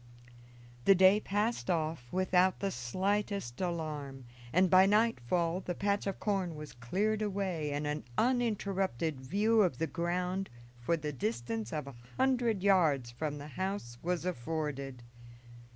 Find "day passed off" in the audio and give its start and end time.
0.95-2.11